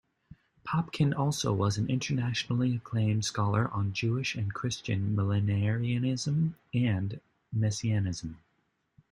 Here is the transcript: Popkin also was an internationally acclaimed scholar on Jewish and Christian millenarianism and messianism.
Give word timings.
Popkin 0.63 1.15
also 1.15 1.53
was 1.53 1.77
an 1.77 1.87
internationally 1.87 2.75
acclaimed 2.75 3.23
scholar 3.23 3.69
on 3.69 3.93
Jewish 3.93 4.33
and 4.33 4.51
Christian 4.51 5.15
millenarianism 5.15 6.55
and 6.73 7.21
messianism. 7.53 8.39